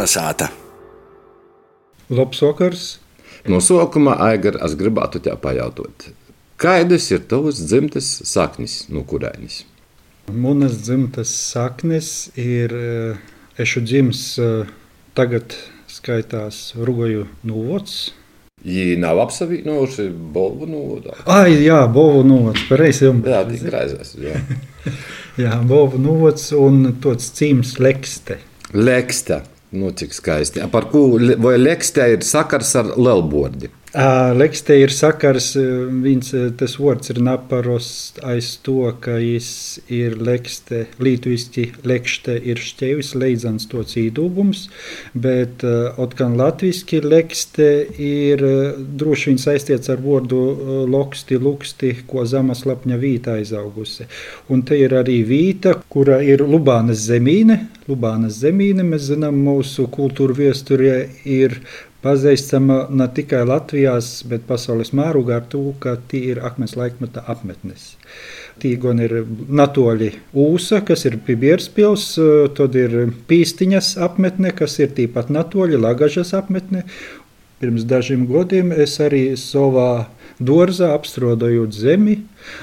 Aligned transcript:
Kalnasāta. 0.00 0.46
Labs 2.08 2.38
vakars! 2.40 2.84
Nosaukumā 3.44 4.14
Aigar, 4.30 4.56
es 4.64 4.72
gribētu 4.80 5.20
te 5.20 5.34
pajautāt, 5.36 6.06
kādas 6.56 7.10
ir 7.12 7.26
tavas 7.28 7.60
dzimtes 7.60 8.08
saknes, 8.24 8.86
no 8.88 9.02
kurienes? 9.04 9.58
Manas 10.32 10.78
dzimtes 10.86 11.34
saknes 11.50 12.30
ir 12.40 12.72
ešu 13.60 13.84
dzimis 13.84 14.24
tagad 15.12 15.58
skaitās 15.92 16.62
Rugoju 16.80 17.28
novots. 17.44 18.14
Viņi 18.64 18.96
nav 19.04 19.20
apsavienojuši 19.26 20.08
Bolvu 20.32 20.72
novodā. 20.78 21.20
Ai, 21.28 21.60
jā, 21.60 21.84
Bolvu 21.92 22.24
novots, 22.32 22.64
pareizi 22.72 23.10
jau. 23.10 23.18
Jā, 23.20 23.44
tik 23.52 23.68
graizās, 23.68 24.16
jā. 24.16 24.40
jā, 25.44 25.60
Bolvu 25.60 26.00
novots 26.00 26.54
un 26.56 26.86
tots 27.04 27.34
cīms 27.36 27.76
Lekste. 27.84 28.40
Lekste. 28.72 29.44
Nu, 29.70 29.90
cik 29.94 30.14
skaisti. 30.14 30.62
Par 30.72 30.88
ko 30.90 31.04
vai 31.38 31.54
Lekste 31.58 32.06
ir 32.14 32.24
sakars 32.26 32.74
ar 32.80 32.94
Lelbordi? 32.98 33.70
Lekste 33.90 34.76
ir 34.78 34.92
sakars, 34.94 35.56
viņš 35.58 36.28
tas 36.60 36.76
vārds 36.78 37.10
ir 37.10 37.18
naparos 37.26 37.88
aiz 38.22 38.52
to, 38.62 38.92
ka 39.02 39.16
viņš 39.18 39.48
ir 39.90 40.14
lekste, 40.14 40.84
lītuiski 41.02 41.64
lekšte 41.82 42.36
ir 42.38 42.62
šķēvis, 42.62 43.10
leidzans 43.18 43.66
to 43.66 43.82
cīdūbums, 43.82 44.68
bet 45.18 45.66
otkan 45.98 46.38
latviski 46.38 47.02
lekste 47.02 47.66
ir 47.98 48.46
droši 48.78 49.32
vien 49.32 49.42
saistīts 49.42 49.90
ar 49.90 49.98
vārdu 50.06 50.38
loksti, 50.86 51.42
luksti, 51.42 51.92
ko 52.06 52.22
zamas 52.30 52.62
lapņa 52.70 53.02
vīta 53.02 53.40
aizaugusi. 53.40 54.06
Un 54.54 54.62
te 54.62 54.78
ir 54.78 54.94
arī 54.94 55.24
vīta, 55.26 55.74
kura 55.90 56.22
ir 56.22 56.46
Lubānas 56.46 57.08
zemīne. 57.10 57.64
Lubānas 57.90 58.38
zemīne, 58.38 58.86
mēs 58.86 59.10
zinām, 59.10 59.42
mūsu 59.42 59.90
kultūra 59.90 60.36
viesturē 60.44 61.08
ir 61.26 61.58
pazīstama 62.04 62.86
ne 62.90 63.06
tikai 63.14 63.42
Latvijā, 63.48 63.96
bet 64.30 64.46
pasaules 64.48 64.92
mērogā 64.96 65.40
ar 65.40 65.48
to, 65.52 65.62
ka 65.82 65.96
tie 66.10 66.22
ir 66.32 66.42
akmens 66.46 66.76
laikmeta 66.78 67.24
apmetnes. 67.28 67.94
Tī 68.60 68.74
gan 68.80 69.00
ir 69.00 69.14
Natoļi 69.60 70.10
Ūsa, 70.36 70.82
kas 70.86 71.06
ir 71.08 71.18
Pibierspils, 71.26 72.12
tad 72.56 72.76
ir 72.76 73.14
Pīstiņas 73.28 73.94
apmetne, 74.04 74.52
kas 74.56 74.78
ir 74.80 74.92
tīpat 74.96 75.32
Natoļi 75.32 75.80
Lagažas 75.80 76.34
apmetne. 76.36 76.84
Pirms 77.60 77.84
dažiem 77.84 78.22
gadiem 78.24 78.70
es 78.72 78.94
arī 79.04 79.34
savā 79.36 80.06
dārzā 80.40 80.94
apstrādājot 80.96 81.74
zemi, 81.76 82.14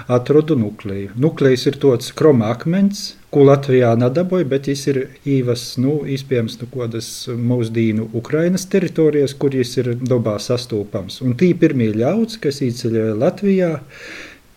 atradu 0.10 0.56
nukleju. 0.58 1.12
Nuklejs 1.22 1.68
ir 1.70 1.78
tāds 1.84 2.10
kromākmens, 2.18 3.04
ko 3.30 3.44
Latvijā 3.46 3.92
nedabūja, 4.02 4.48
bet 4.50 4.72
viņš 4.72 4.86
ir 4.90 5.00
īvas, 5.36 5.68
nu, 5.84 6.00
iespējams, 6.16 6.58
nu, 6.64 6.70
kādas 6.74 7.12
mūsdienu 7.30 8.10
Ukrainas 8.18 8.66
teritorijas, 8.74 9.38
kur 9.38 9.54
viņš 9.54 9.76
ir 9.84 9.92
dabā 10.02 10.40
sastopams. 10.42 11.22
Un 11.22 11.38
tī 11.38 11.52
pirmie 11.54 11.92
ļauds, 11.94 12.42
kas 12.42 12.64
īceļoja 12.66 13.14
Latvijā, 13.22 13.72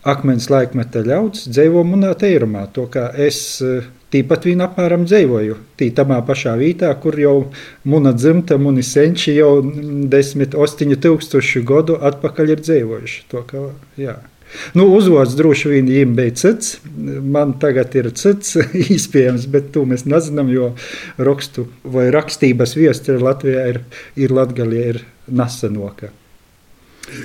akmens 0.09 0.49
laikmeta 0.49 1.05
ļauds, 1.05 1.51
dzīvo 1.53 1.85
teirumā. 2.17 2.65
To 2.73 2.89
kā 2.89 3.11
es 3.13 3.61
Tīpat 4.11 4.43
viņa 4.49 4.65
apmēram 4.67 5.05
dzīvoju. 5.07 5.55
Tī 5.79 5.87
tamā 5.95 6.17
pašā 6.27 6.57
vietā, 6.59 6.89
kur 6.99 7.15
jau 7.19 7.35
mana 7.87 8.11
dzimta, 8.11 8.57
mani 8.59 8.83
senči 8.83 9.37
jau 9.37 9.61
desmit, 10.11 10.57
astoņi 10.57 10.99
tūkstoši 11.05 11.63
gadu 11.67 11.95
atpakaļ 12.09 12.51
ir 12.55 12.65
dzīvojuši. 12.65 13.23
To, 13.31 13.45
ka, 13.47 13.63
jā. 14.01 14.17
Nu, 14.75 14.89
uzvārds 14.97 15.37
droši 15.39 15.71
vien 15.71 15.87
viņam 15.87 16.15
bija 16.17 16.35
cits. 16.41 16.73
Man 17.35 17.55
tagad 17.61 17.95
ir 17.95 18.11
cits, 18.19 18.57
iespējams, 18.95 19.47
bet 19.51 19.71
to 19.75 19.85
mēs 19.87 20.03
nezinām, 20.03 20.51
jo 20.51 20.73
rakstu 21.15 21.69
vai 21.83 22.09
rakstības 22.11 22.75
viestura 22.75 23.31
Latvijā 23.31 23.67
ir, 23.71 23.83
ir 24.19 24.35
Latgalie 24.35 24.87
ir 24.95 25.05
nesenoka. 25.31 26.11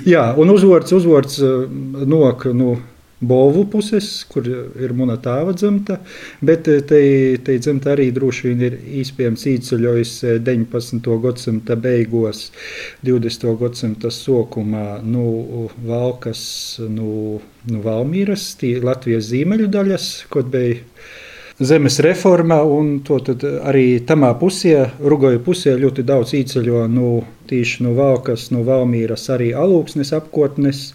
Jā, 0.07 0.29
un 0.39 0.51
uzvārds, 0.51 0.91
uzvārds 0.95 1.41
nok, 2.07 2.47
nu, 2.55 2.77
Bovu 3.19 3.63
puses, 3.65 4.07
kur 4.29 4.45
ir 4.45 4.91
mana 4.93 5.15
tēva 5.17 5.55
dzimta, 5.57 5.95
bet 6.45 6.67
te, 6.67 6.99
te 7.41 7.55
dzimta 7.57 7.95
arī 7.95 8.11
droši 8.13 8.51
vien 8.51 8.61
ir 8.67 8.75
iespējams 9.01 9.45
īceļojis 9.53 10.13
19. 10.45 11.09
gadsimta 11.23 11.79
beigās, 11.81 12.51
20. 13.09 13.49
gadsimta 13.63 14.13
sākumā, 14.13 15.01
nu, 15.01 15.65
Valkas, 15.89 16.43
nu, 16.77 17.41
nu 17.71 17.81
Valmīras, 17.89 18.51
Latvijas 18.85 19.31
ziemeļu 19.33 19.71
daļas, 19.73 20.09
kaut 20.29 20.53
bija 20.53 20.77
zemes 21.57 21.97
reforma, 22.05 22.61
un 22.61 22.99
arī 23.65 23.87
tamā 24.05 24.35
pusē, 24.37 24.91
Rugoja 25.01 25.41
pusē, 25.41 25.73
ļoti 25.73 26.05
daudz 26.05 26.37
īceļo 26.37 26.85
no 26.85 27.01
nu, 27.01 27.13
tīši 27.49 27.81
no 27.87 27.97
Valkas, 27.97 28.51
no 28.53 28.61
Valmīras, 28.67 29.25
arī 29.33 29.55
alūksnes 29.57 30.13
apkotnes 30.13 30.91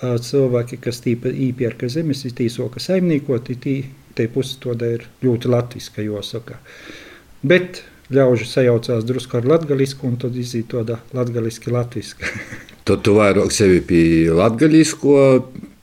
cilvēki, 0.00 0.78
kas 0.82 1.00
īpērka 1.06 1.88
zemes, 1.88 2.24
tīsoka 2.36 2.80
saimniekot, 2.80 3.50
tī, 3.62 3.76
te 4.14 4.28
pusi 4.28 4.58
to 4.60 4.74
ir 4.84 5.06
ļoti 5.24 5.48
latviska 5.48 6.04
jāsaka. 6.04 6.58
Bet 7.42 7.82
ļauži 8.12 8.46
sajaucās 8.46 9.04
drusku 9.06 9.38
ar 9.40 9.46
latgalisku, 9.46 10.06
un 10.06 10.16
tad 10.20 10.36
iziet 10.36 10.70
tāda 10.72 11.00
latgaliski 11.16 11.72
latviska. 11.72 12.28
tad 12.86 13.02
tu 13.02 13.16
vairāk 13.16 13.52
sevi 13.54 13.80
pie 13.80 14.30
latgalisko 14.34 15.16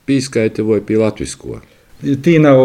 pieskaiti 0.08 0.64
vai 0.64 0.80
pie 0.84 0.98
latvisko? 1.00 1.60
Tī 2.04 2.38
nav 2.42 2.60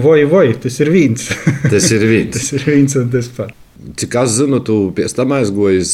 vai 0.00 0.24
vai, 0.28 0.50
tas 0.60 0.78
ir 0.80 0.92
viens. 0.92 1.30
tas 1.72 1.90
ir 1.94 2.06
viens. 2.08 2.36
tas 2.36 2.52
ir 2.56 2.68
viens 2.68 3.00
un 3.00 3.10
tas 3.12 3.32
pats. 3.36 3.56
Cik 3.96 4.12
es 4.20 4.34
zinu, 4.36 4.58
tu 4.60 4.74
pēc 4.92 5.14
tam 5.16 5.32
aizgoji 5.32 5.80
uz 5.80 5.92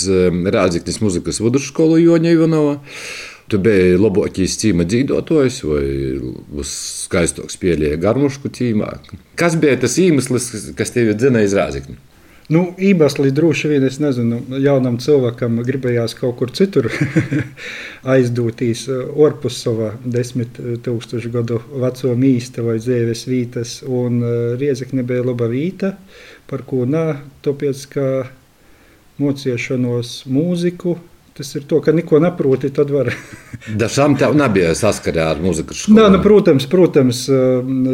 Rādziknis 0.50 0.98
muzikas 1.04 1.38
vidusskolu 1.38 2.00
Joņa 2.02 2.32
Ivanova. 2.34 2.80
Tu 3.46 3.60
biji 3.62 3.98
labākais 4.00 4.56
cīma 4.58 4.86
dzīvotājs 4.90 5.60
vai 5.68 5.84
skaistāks 6.66 7.54
spēlēja 7.54 8.00
garmušku 8.02 8.50
cīmā. 8.50 8.88
Kas 9.38 9.54
bija 9.62 9.76
tas 9.84 9.94
iemesls, 10.02 10.50
kas 10.74 10.90
tevi 10.94 11.14
dzina 11.14 11.44
izrāzīt? 11.46 11.86
Nu, 12.50 12.60
īpaši 12.78 13.32
droši 13.34 13.72
vien 13.72 13.84
es 13.88 13.96
nezinu, 13.98 14.36
jaunam 14.62 15.00
cilvēkam 15.02 15.58
gribējās 15.66 16.14
kaut 16.14 16.36
kur 16.38 16.52
citur 16.54 16.86
aizdotīs, 18.14 18.84
ārpus 18.90 19.58
savā 19.64 19.92
desmit 20.04 20.60
tūkstošu 20.86 21.32
gadu 21.34 21.58
veco 21.74 22.14
mīsta 22.18 22.62
vai 22.66 22.76
dzīves 22.78 23.26
vītas. 23.26 23.80
Un 23.86 24.22
Riezekne 24.60 25.02
bija 25.06 25.26
laba 25.26 25.50
vīta, 25.50 25.96
par 26.46 26.62
ko 26.70 26.84
nē, 26.86 27.08
tāpēc, 27.46 27.82
ka 27.94 28.06
mociešanos 29.18 30.22
mūziku 30.30 30.98
Tas 31.36 31.50
ir 31.58 31.66
to, 31.68 31.82
ka 31.84 31.92
neko 31.92 32.16
neproti, 32.24 32.70
tad 32.72 32.88
var. 32.94 33.10
Dažām 33.82 34.14
tev 34.16 34.32
nebija 34.38 34.70
saskarē 34.78 35.26
ar 35.34 35.42
mūzikas 35.42 35.82
skolu. 35.84 35.98
Nā, 35.98 36.06
nu, 36.14 36.20
protams, 36.24 36.64
protams, 36.72 37.26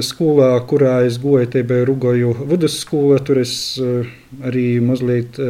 skolā, 0.07 0.53
kurā 0.71 1.01
es 1.09 1.19
goju, 1.23 1.49
te 1.51 1.65
bija 1.67 1.87
Rugoju 1.89 2.37
vidusskola, 2.53 3.19
tur 3.27 3.43
es 3.43 3.55
arī 4.47 4.67
mazliet 4.85 5.41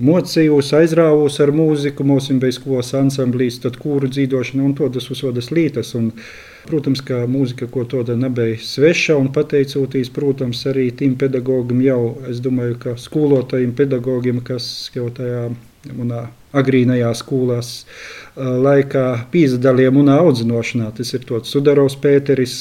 mocījos, 0.00 0.72
aizrāvos 0.74 1.38
ar 1.44 1.54
mūziku. 1.54 2.06
Mums 2.06 2.32
bija 2.42 2.58
skolas 2.58 2.90
ansamblīs, 2.98 3.60
tad 3.62 3.78
kūru 3.78 4.10
dzīvošana 4.10 4.66
un 4.66 4.74
tādas 4.78 5.06
uzvadas 5.14 5.52
lietas. 5.54 5.94
Un, 5.98 6.10
protams, 6.66 7.02
ka 7.04 7.24
mūzika 7.30 7.68
ko 7.70 7.84
tāda 7.88 8.16
nebija 8.18 8.58
sveša 8.58 9.18
un 9.20 9.30
pateicoties, 9.34 10.10
protams, 10.14 10.64
arī 10.70 10.88
tiem 10.96 11.14
pedagogiem 11.20 11.82
jau, 11.84 12.00
es 12.30 12.40
domāju, 12.44 12.78
ka 12.80 12.96
skolotājiem, 13.00 13.76
pedagogiem, 13.76 14.40
kas 14.46 14.88
jau 14.96 15.10
tajā 15.14 15.50
manā 15.92 16.26
agrīnajās 16.54 17.20
skolās 17.24 17.70
laikā 18.34 19.04
pīzdalīja 19.30 19.92
manā 19.94 20.16
audzināšanā. 20.22 20.88
Tas 20.96 21.12
ir 21.14 21.26
tāds 21.28 21.52
Sudarovs 21.54 21.94
Pēteris, 22.02 22.56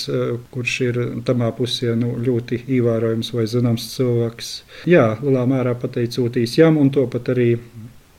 kurš 0.54 0.76
ir 0.86 1.00
tamā 1.26 1.50
pusē 1.58 1.96
nu, 1.98 2.14
ļoti 2.22 2.64
ievērojams 2.68 3.34
vai 3.34 3.48
zināms 3.50 3.88
cilvēks. 3.96 4.52
Jā, 4.90 5.08
lielā 5.24 5.48
mērā 5.50 5.74
pateicoties 5.82 6.60
jām 6.60 6.78
un 6.82 6.94
to 6.94 7.08
pat 7.10 7.34
arī 7.34 7.56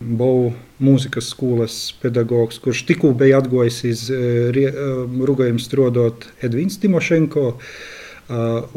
Bovu 0.05 0.51
mūzikas 0.85 1.31
skolas 1.33 1.77
pedagogs, 2.03 2.59
kurš 2.61 2.83
tikko 2.91 3.13
bija 3.17 3.39
atgojis 3.41 3.79
iz 3.89 4.03
Rugajam 4.11 5.61
strodot 5.63 6.27
Edvins 6.45 6.77
Timošenko. 6.83 7.47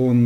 Un 0.05 0.21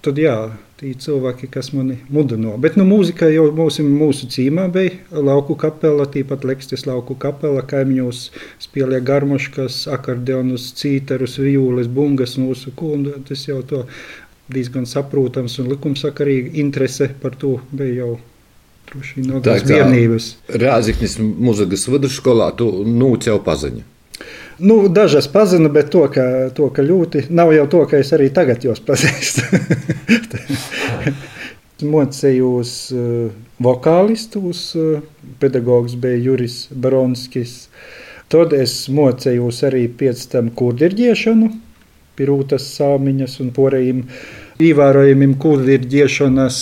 tad 0.00 0.18
jā, 0.18 0.36
tie 0.80 0.94
cilvēki, 0.96 1.48
kas 1.52 1.70
mani 1.76 1.98
mudino. 2.12 2.54
Bet 2.60 2.78
nu, 2.80 2.86
mūzika 2.88 3.28
jau 3.28 3.48
mūsu, 3.56 3.84
mūsu 3.84 4.28
cīmā 4.32 4.66
bija 4.72 5.20
lauku 5.28 5.56
kapela, 5.60 6.06
tīpat 6.08 6.46
Lekstes 6.48 6.86
lauku 6.88 7.16
kapela, 7.20 7.62
kaimiņos 7.68 8.22
spēlēja 8.64 9.04
garmoškas, 9.10 9.82
akordeonus, 9.92 10.70
cīterus, 10.80 11.36
vijūles, 11.42 11.90
bungas 11.92 12.38
mūsu 12.40 12.72
kundu. 12.76 13.18
Tas 13.28 13.44
jau 13.48 13.60
to 13.66 13.84
diezgan 14.50 14.88
saprotams 14.88 15.58
un 15.60 15.70
likumsakarīgi 15.74 16.56
interese 16.64 17.10
par 17.22 17.36
to 17.38 17.58
bija 17.70 18.02
jau. 18.02 18.12
No 19.22 19.38
bērnības. 19.38 20.24
Rāziknis 20.58 21.12
mūzikas 21.20 21.84
vidusskolā 21.92 22.48
tu 22.58 22.72
nūcēl 22.82 23.38
paziņu. 23.46 23.84
Nu, 24.62 24.88
dažas 24.88 25.28
pazinu, 25.32 25.68
bet 25.72 25.88
to 25.90 26.02
ka, 26.12 26.22
to, 26.52 26.66
ka 26.74 26.82
ļoti 26.84 27.30
nav 27.32 27.52
jau 27.54 27.64
to, 27.72 27.78
ka 27.88 28.00
es 28.02 28.10
arī 28.12 28.26
tagad 28.34 28.64
jūs 28.66 28.82
pazīstu. 28.84 29.46
Mocējos 31.94 32.72
vokālistus, 33.64 34.60
pedagogs 35.40 35.96
bija 35.96 36.20
Juris 36.26 36.58
Bronskis. 36.76 37.54
Tad 38.28 38.52
es 38.52 38.74
mocējos 38.92 39.62
arī 39.70 39.86
pēc 39.88 40.26
tam 40.34 40.52
kurdirģiešanu, 40.60 41.48
pirūtas 42.20 42.68
sāmiņas 42.76 43.40
un 43.40 43.54
porējiem 43.56 44.04
ievērojamiem 44.60 45.34
kurdirģiešanas 45.40 46.60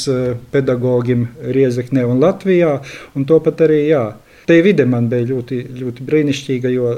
pedagogiem 0.54 1.26
Riezeknē 1.58 2.06
un 2.06 2.22
Latvijā. 2.22 2.78
Un 3.18 3.26
to 3.26 3.42
pat 3.42 3.66
arī 3.66 3.88
jā. 3.88 4.06
Te 4.48 4.56
vide 4.64 4.86
man 4.88 5.10
bija 5.12 5.26
ļoti, 5.28 5.58
ļoti 5.76 6.04
brīnišķīga, 6.08 6.70
jo 6.72 6.92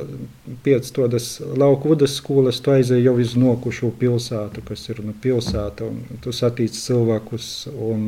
pēc 0.63 0.91
tādas 0.95 1.25
lauku 1.59 1.91
vidusskolas 1.91 2.61
tu 2.63 2.71
aizēji 2.77 3.09
jau 3.09 3.17
uz 3.19 3.33
nokušu 3.39 3.91
pilsētu, 3.99 4.63
kas 4.69 4.85
ir 4.93 5.01
nu, 5.03 5.15
pilsēta, 5.25 5.89
un 5.89 6.21
tu 6.23 6.31
satīc 6.37 6.77
cilvēkus, 6.79 7.49
un 7.75 8.05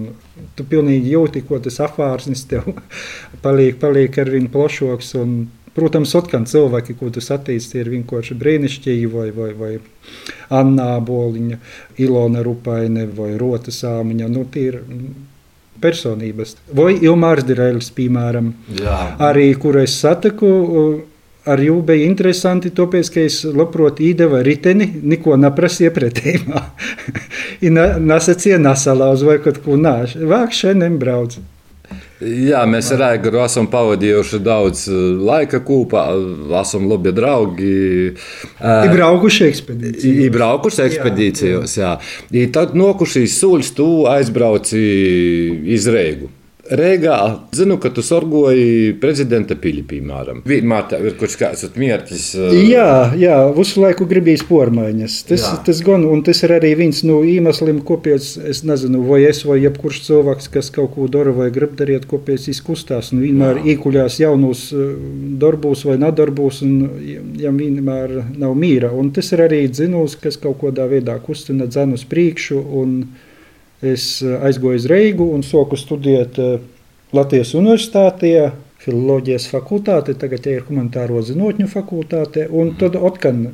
tu 0.54 0.66
pilnīgi 0.68 1.16
jūti, 1.16 1.42
ko 1.48 1.58
tas 1.64 1.80
apvārsnis 1.82 2.46
tev 2.52 2.70
paliek, 3.44 3.80
paliek 3.82 4.20
ar 4.22 4.30
vien 4.30 4.46
plašoks, 4.52 5.16
un 5.24 5.34
Protams, 5.72 6.10
otrkārt, 6.18 6.50
cilvēki, 6.50 6.98
ko 7.00 7.08
tu 7.08 7.22
satiec, 7.24 7.64
ir 7.78 7.88
vienkārši 7.88 8.34
brīnišķīgi, 8.36 9.06
vai, 9.08 9.30
vai, 9.32 9.46
vai 9.56 9.70
Anna 10.52 10.98
Boliņa, 11.00 11.56
Ilona 12.04 12.42
Rupaine 12.44 13.06
vai 13.16 13.30
Rota 13.40 13.72
Sāmiņa. 13.72 14.28
Nu, 14.28 14.44
tie 14.52 14.66
ir 14.68 14.82
personības. 15.82 16.56
Vai 16.74 16.94
Ilmārs 17.02 17.46
Dirēlis, 17.48 17.90
piemēram, 17.96 18.52
Jā. 18.78 18.98
arī 19.30 19.52
kur 19.58 19.80
es 19.82 19.96
satiku. 20.00 20.52
Ar 21.42 21.58
jū 21.58 21.80
bija 21.82 22.06
interesanti, 22.06 22.70
tāpēc, 22.70 23.08
ka 23.10 23.22
es 23.26 23.40
labprāt 23.42 23.98
īdeva 23.98 24.44
riteni, 24.46 24.86
neko 25.02 25.34
neprasīja 25.42 25.90
pretējumā. 25.90 26.60
Nesacīja 28.12 28.60
nesalauzu 28.62 29.26
vai 29.26 29.40
kaut 29.42 29.58
ko 29.64 29.74
nāšu. 29.74 30.22
Vāk 30.30 30.54
šodien 30.54 31.00
brauc. 31.02 31.40
Jā, 32.22 32.62
mēs 32.70 32.90
ar 32.94 33.02
Aiguru 33.08 33.40
esam 33.42 33.66
pavadījuši 33.72 34.40
daudz 34.44 34.84
eh, 34.90 34.98
laika 35.28 35.62
kopā, 35.64 36.04
esam 36.60 36.86
labi 36.90 37.14
draugi. 37.16 37.72
Ir 38.62 38.92
braukuši 38.94 39.48
ekspedīcijos. 39.48 40.20
Ir 40.26 40.34
braukuši 40.34 40.84
ekspedīcijos, 40.86 41.78
jā. 41.80 41.96
jā. 42.30 42.44
Tad 42.54 42.76
nokušīs 42.78 43.40
sūļus, 43.40 43.72
tu 43.78 43.88
aizbrauci 44.10 44.84
iz 45.74 45.88
Reigu. 45.90 46.30
Rīgā 46.62 47.16
zinu, 47.58 47.74
ka 47.82 47.90
tu 47.90 48.04
sorgoji 48.06 48.92
prezidenta 49.02 49.56
pili, 49.58 49.82
piemēram. 49.82 50.44
Vienmēr 50.46 50.84
tā 50.92 51.00
ir 51.02 51.16
kaut 51.18 51.34
kāds 51.40 51.64
mērķis. 51.74 52.26
Uh... 52.38 52.52
Jā, 52.54 52.86
jā, 53.18 53.38
visu 53.56 53.82
laiku 53.82 54.06
gribīs 54.06 54.44
pormaiņas. 54.46 55.16
Tas, 55.26 55.42
jā. 55.42 55.56
tas 55.66 55.80
gan, 55.82 56.06
un 56.06 56.22
tas 56.22 56.38
ir 56.46 56.54
arī 56.54 56.70
viens 56.78 57.02
no 57.08 57.18
iemesliem, 57.26 57.80
kāpēc 57.88 58.28
es 58.52 58.62
nezinu, 58.68 59.02
vai 59.08 59.24
es 59.26 59.42
vai 59.48 59.58
jebkurš 59.64 60.04
cilvēks, 60.06 60.48
kas 60.54 60.70
kaut 60.74 60.94
ko 60.94 61.08
dara 61.10 61.34
vai 61.34 61.50
grib 61.54 61.74
darīt, 61.80 62.06
kāpēc 62.10 62.46
izkustās. 62.54 63.10
Nu, 63.10 63.24
vienmēr 63.26 63.64
īkuļās 63.74 64.20
jaunos 64.22 64.68
uh, 64.76 64.94
darbos 65.42 65.82
vai 65.88 65.98
nedarbos, 66.04 66.62
un 66.62 67.34
jām 67.42 67.58
vienmēr 67.58 68.14
nav 68.38 68.54
mīra. 68.54 68.92
Un 68.94 69.10
tas 69.16 69.34
ir 69.34 69.42
arī 69.48 69.64
dzinos, 69.66 70.14
kas 70.22 70.38
kaut 70.38 70.62
kādā 70.62 70.86
veidā 70.94 71.18
kustina 71.26 71.66
dzenu 71.66 71.98
uz 71.98 72.06
priekšu. 72.06 72.62
Un, 72.82 72.96
es 73.82 74.22
eh, 74.22 74.38
aizgoju 74.46 74.80
uz 74.80 74.86
Reigu 74.90 75.26
un 75.34 75.42
soku 75.46 75.76
studēt 75.76 76.38
eh, 76.38 76.60
Latvijas 77.12 77.54
Universitātē. 77.58 78.52
Filoloģijas 78.82 79.44
fakultāte, 79.46 80.16
tagad 80.18 80.46
ir 80.50 80.64
humanitāro 80.66 81.20
zinātņu 81.22 81.68
fakultāte, 81.70 82.48
un 82.50 82.72
tad 82.80 82.96
atkal 82.98 83.44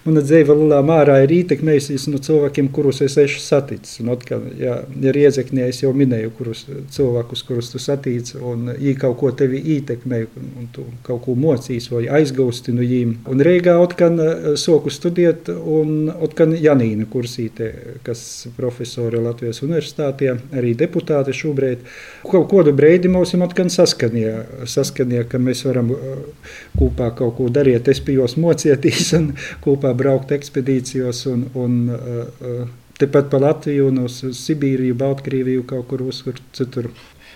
Mana 0.00 0.22
dzīve 0.24 0.54
lielā 0.56 0.78
mērā 0.86 1.18
ir 1.24 1.32
ietekmējusies 1.34 2.06
no 2.08 2.18
cilvēkiem, 2.24 2.70
kurus 2.72 3.02
es 3.04 3.18
esmu 3.20 3.42
saticis. 3.44 3.98
Un, 4.00 4.08
atkal, 4.14 4.46
jā, 4.56 4.78
ja 5.04 5.12
riezeknē 5.12 5.66
es 5.68 5.82
jau 5.82 5.90
minēju, 5.96 6.30
kurus 6.38 6.62
cilvēkus, 6.94 7.42
kurus 7.44 7.68
tu 7.72 7.80
satīci, 7.82 8.38
un 8.40 8.70
viņi 8.72 8.94
kaut 9.00 9.18
ko 9.20 9.32
tevi 9.36 9.60
ietekmē, 9.74 10.22
un, 10.40 10.70
tu 10.72 10.86
kaut 11.04 11.20
ko 11.26 11.34
mocīs 11.36 11.90
vai 11.92 12.06
aizgausti 12.20 12.72
no 12.72 12.80
viņiem. 12.80 13.12
Un 13.28 13.44
Rīgā 13.44 13.76
atkal 13.82 14.16
eh, 14.24 14.48
soku 14.60 14.92
studēt, 14.94 15.50
un 15.50 16.08
atkal 16.10 16.56
Janīna 16.56 17.04
Kursīte, 17.10 17.68
kas 18.06 18.24
profesore 18.56 19.20
Latvijas 19.20 19.60
universitātē, 19.66 20.32
arī 20.56 20.72
deputāte 20.80 21.36
šobrīd. 21.36 21.84
Kaut 22.24 22.48
kādu 22.54 22.72
brīdi 22.76 23.12
mums 23.12 23.34
atkal 23.36 23.68
saskanīja, 23.72 24.64
saskanīja, 24.64 25.26
ka 25.28 25.42
mēs 25.42 25.66
varam 25.68 25.92
eh, 25.92 26.50
kopā 26.80 27.12
kaut 27.20 27.36
ko 27.36 27.52
darīt. 27.52 27.92
Es 27.92 28.00
bijos 28.04 28.38
mocieties 28.40 29.12
un 29.20 29.32
kopā 29.60 29.89
kopā 29.90 29.96
braukt 29.96 30.32
ekspedīcijos 30.32 31.26
un, 31.26 31.48
un 31.54 31.90
uh, 31.90 32.68
tepat 32.98 33.30
pa 33.30 33.38
Latviju, 33.38 33.88
un 33.88 34.04
uz 34.04 34.22
Sibīriju, 34.22 34.94
Baltkrieviju, 34.94 35.64
kaut 35.66 35.88
kur 35.88 36.02
uz 36.02 36.22
citur. 36.52 36.90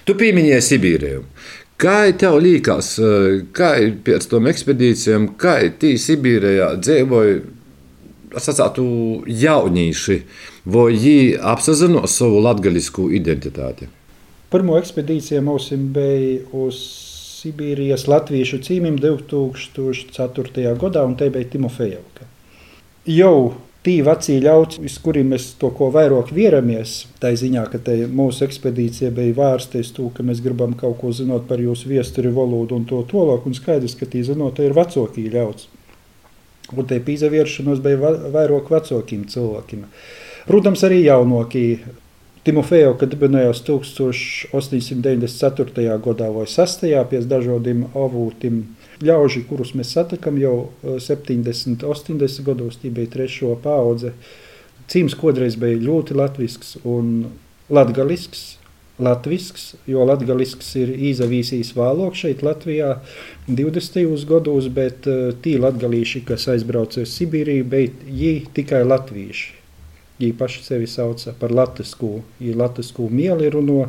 Tu 0.04 0.14
pieminēji 0.14 0.62
Sibīriju. 0.62 1.24
Kā 1.76 2.12
tev 2.16 2.38
liekas, 2.38 3.00
kā 3.52 3.70
pēc 4.04 4.28
tam 4.30 4.46
ekspedīcijām, 4.46 5.34
kā 5.36 5.58
tī 5.78 5.96
Sibīrijā 5.98 6.76
dzīvoja, 6.78 7.40
sacātu, 8.38 8.84
jaunieši, 9.26 10.20
vai 10.66 10.92
viņi 10.92 11.38
apzinos 11.40 12.14
savu 12.14 12.40
latgaļisku 12.44 13.08
identitāti? 13.14 13.88
Pirmo 14.50 14.78
ekspedīciju 14.78 15.42
mums 15.42 15.72
bija 15.94 16.44
uz 16.52 16.78
Sibīrijas 17.40 18.06
latviešu 18.08 18.62
cīmim 18.64 19.00
2004. 19.02 20.76
gadā, 20.78 21.02
un 21.04 21.18
te 21.18 21.28
bija 21.34 21.50
Timofejevka 21.56 22.33
jau 23.06 23.54
tī 23.84 23.98
vecie 24.04 24.38
ļauts, 24.40 24.78
uz 24.80 24.96
kuriem 25.04 25.34
mēs 25.34 25.50
to 25.60 25.68
ko 25.76 25.90
vairāk 25.92 26.32
vieramies, 26.32 27.04
tā 27.20 27.34
ziņā, 27.36 27.66
ka 27.72 27.78
mūsu 28.16 28.46
ekspedīcija 28.46 29.10
bija 29.14 29.36
vērsta 29.36 29.82
uz 29.84 29.90
to, 29.96 30.08
ka 30.14 30.24
mēs 30.24 30.40
gribam 30.44 30.72
kaut 30.78 30.96
ko 31.02 31.12
zināt 31.12 31.44
par 31.50 31.60
jūsu 31.60 31.90
viesturi 31.92 32.32
valodu 32.32 32.78
un 32.78 32.84
to 32.88 33.02
tolāk, 33.10 33.44
un 33.44 33.56
skaidrs, 33.56 33.96
ka 34.00 34.08
tī 34.08 34.24
zinot, 34.24 34.62
ir 34.64 34.76
vecākī 34.76 35.28
ļauts. 35.34 35.68
Un 36.72 36.86
te 36.88 36.96
pīzavieršanos 37.04 37.78
bija 37.84 38.14
vairāk 38.32 38.72
vecākiem 38.72 39.28
cilvēkiem. 39.28 39.84
Protams, 40.48 40.80
arī 40.86 40.98
jaunākie. 41.04 41.68
Timofejo, 42.44 42.92
kad 43.00 43.08
dibinājās 43.08 43.62
1894. 43.64 45.96
gadā 46.04 46.28
vai 46.32 46.46
6. 46.48 46.84
pēc 47.08 47.24
dažādiem 47.28 47.84
avūtiem, 47.96 48.64
ļauži, 49.02 49.44
kurus 49.48 49.74
mēs 49.74 49.94
satikam 49.96 50.38
jau 50.38 50.70
70, 50.82 51.82
eh, 51.82 51.86
80 51.86 52.44
gados, 52.46 52.76
tie 52.82 52.90
bija 52.90 53.10
trešo 53.10 53.56
paudze. 53.62 54.12
Cīms 54.88 55.16
kodreiz 55.16 55.56
bija 55.56 55.80
ļoti 55.80 56.14
latvisks 56.14 56.76
un 56.84 57.30
latgalisks. 57.70 58.58
Latvisks, 58.94 59.72
jo 59.90 60.04
latgalisks 60.06 60.68
ir 60.78 60.92
izavīsījis 61.10 61.72
vāloks 61.74 62.20
šeit 62.22 62.44
Latvijā 62.46 63.00
20. 63.48 64.22
gados, 64.28 64.68
bet 64.70 65.08
uh, 65.10 65.32
tie 65.42 65.56
latgalīši, 65.58 66.22
kas 66.28 66.46
aizbrauca 66.52 67.02
uz 67.02 67.10
Sibīriju, 67.10 67.64
bija 67.66 68.36
tikai 68.54 68.84
latvieši. 68.86 69.48
Viņi 70.20 70.36
paši 70.38 70.62
sevi 70.62 70.86
sauca 70.86 71.34
par 71.40 71.50
latviešu, 71.50 72.12
ja 72.38 72.54
latviešu 72.60 73.08
mieli 73.10 73.50
runo. 73.50 73.88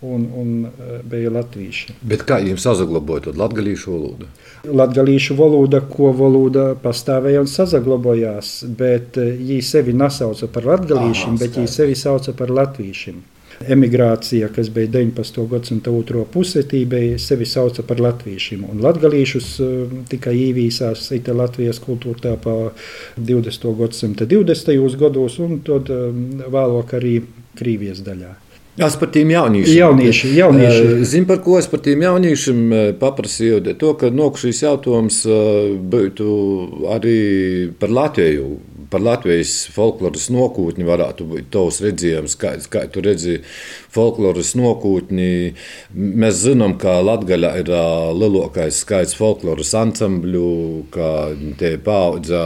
Un, 0.00 0.28
un 0.36 0.50
e, 0.66 1.00
bija 1.02 1.30
latvieši. 1.34 1.96
Bet 2.06 2.20
kā 2.26 2.36
jums 2.38 2.62
saglabāja 2.62 3.32
latviešu 3.34 3.90
valodu? 3.90 4.28
Latviešu 4.70 5.34
valoda, 5.38 5.80
ko 5.90 6.12
valoda 6.14 6.68
pastāvēja 6.78 7.42
un 7.42 7.50
saglabājās, 7.50 8.52
bet 8.78 9.18
viņi 9.18 9.58
sevi 9.66 9.96
nesauca 9.98 10.46
par 10.54 10.70
latviešiem, 10.70 11.40
bet 11.42 11.58
viņi 11.58 11.72
sevi 11.74 11.98
sauca 11.98 12.36
par 12.38 12.54
latviešiem. 12.54 13.18
Emigrācija, 13.66 14.52
kas 14.54 14.70
bija 14.70 14.86
19. 14.86 15.42
gadsimta 15.50 15.90
otrā 15.90 16.22
pusē, 16.30 16.62
bija 16.62 17.18
sevi 17.18 17.46
sauca 17.46 17.82
par 17.82 17.98
latviešiem. 17.98 18.68
Un 18.70 18.86
latviešus 18.86 19.48
uh, 19.64 20.00
tikai 20.08 20.36
īvīsās 20.46 21.10
ita 21.18 21.34
Latvijas 21.34 21.82
kultūra 21.82 22.22
tā 22.22 22.36
pa 22.38 22.70
20. 23.18 23.70
gadsimta 23.82 24.30
20. 24.30 24.98
gados 25.00 25.42
un 25.42 25.58
tad 25.66 25.90
vēlāk 25.90 26.94
arī 27.00 27.16
Krīvijas 27.58 28.06
daļā. 28.06 28.36
Es 28.78 28.94
par 28.96 29.10
tiem 29.10 29.30
jauniešiem. 29.32 29.74
Jaunieši, 29.74 30.28
jaunieši. 30.36 30.82
Eh, 30.86 31.04
zinu, 31.04 31.26
par 31.26 31.40
ko 31.42 31.56
es 31.58 31.66
par 31.66 31.80
tiem 31.82 32.02
jauniešiem 32.04 32.60
eh, 32.72 32.90
paprasīju. 32.98 33.60
To, 33.80 33.94
ka 33.98 34.10
šīs 34.38 34.62
jautājums 34.62 35.24
eh, 35.26 35.72
būtu 35.94 36.28
arī 36.94 37.18
par 37.80 37.90
Latviju 37.90 38.52
par 38.90 39.02
Latvijas 39.04 39.52
folkloras 39.74 40.28
nokūtni 40.32 40.86
varētu 40.88 41.26
būt 41.28 41.50
tavs 41.54 41.80
redzējums, 41.84 42.36
kā, 42.40 42.54
kā 42.72 42.84
tu 42.92 43.02
redzi 43.04 43.38
folkloras 43.94 44.54
nokūtni. 44.58 45.54
Mēs 45.94 46.42
zinām, 46.44 46.76
ka 46.80 46.98
Latgaļā 47.04 47.52
ir 47.62 47.72
lielākais 48.18 48.82
skaits 48.84 49.16
folkloras 49.18 49.74
ansambļu, 49.78 50.48
ka 50.94 51.10
tie 51.60 51.74
paudzā 51.84 52.44